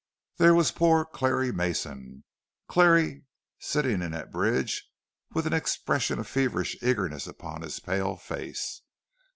There 0.37 0.55
was 0.55 0.71
poor 0.71 1.05
Clarrie 1.05 1.51
Mason: 1.53 2.23
Clarrie, 2.67 3.25
sitting 3.59 4.01
in 4.01 4.15
at 4.15 4.31
bridge, 4.31 4.89
with 5.35 5.45
an 5.45 5.53
expression 5.53 6.17
of 6.17 6.25
feverish 6.27 6.75
eagerness 6.81 7.27
upon 7.27 7.61
his 7.61 7.79
pale 7.79 8.17
face. 8.17 8.81